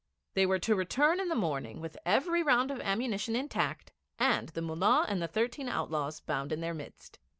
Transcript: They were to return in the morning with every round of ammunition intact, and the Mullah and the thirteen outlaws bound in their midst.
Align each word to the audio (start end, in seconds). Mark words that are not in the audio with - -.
They 0.33 0.47
were 0.47 0.57
to 0.57 0.73
return 0.75 1.19
in 1.19 1.29
the 1.29 1.35
morning 1.35 1.79
with 1.79 1.95
every 2.07 2.41
round 2.41 2.71
of 2.71 2.81
ammunition 2.81 3.35
intact, 3.35 3.91
and 4.17 4.49
the 4.49 4.61
Mullah 4.63 5.05
and 5.07 5.21
the 5.21 5.27
thirteen 5.27 5.69
outlaws 5.69 6.21
bound 6.21 6.51
in 6.51 6.59
their 6.59 6.73
midst. 6.73 7.19